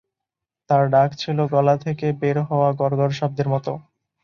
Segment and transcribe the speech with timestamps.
[0.69, 3.67] তার ডাক ছিল গলা থেকে বের হওয়া "গড়গড়" শব্দের মত।